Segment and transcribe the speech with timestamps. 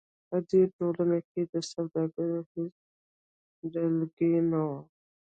[0.29, 2.73] په دې ټولنو کې د سوداګرو هېڅ
[3.73, 4.79] ډلګۍ نه وه.